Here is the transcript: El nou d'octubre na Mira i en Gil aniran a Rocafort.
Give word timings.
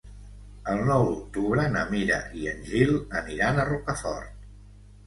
El 0.71 0.79
nou 0.87 1.05
d'octubre 1.09 1.67
na 1.75 1.85
Mira 1.91 2.19
i 2.41 2.49
en 2.55 2.67
Gil 2.73 2.99
aniran 3.23 3.63
a 3.63 3.69
Rocafort. 3.73 4.39